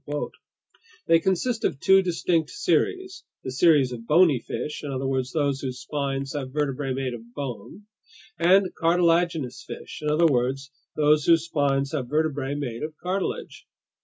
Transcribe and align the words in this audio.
They 1.05 1.19
consist 1.19 1.63
of 1.63 1.79
two 1.79 2.01
distinct 2.01 2.49
series: 2.49 3.23
the 3.43 3.51
series 3.51 3.91
of 3.91 4.07
bony 4.07 4.39
fish, 4.39 4.81
in 4.83 4.91
other 4.91 5.05
words, 5.05 5.31
those 5.31 5.59
whose 5.61 5.79
spines 5.81 6.33
have 6.33 6.51
vertebrae 6.51 6.91
made 6.91 7.13
of 7.13 7.31
bone; 7.35 7.83
and 8.39 8.73
cartilaginous 8.73 9.63
fish, 9.63 10.01
in 10.01 10.09
other 10.09 10.25
words, 10.25 10.71
those 10.95 11.25
whose 11.25 11.45
spines 11.45 11.91
have 11.91 12.09
vertebrae 12.09 12.55
made 12.55 12.81
of 12.81 12.97
cartilage. 12.97 13.67